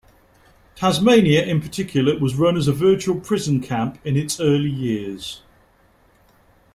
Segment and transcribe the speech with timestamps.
[0.75, 5.43] Tasmania in particular was run as a virtual prison camp in its early years.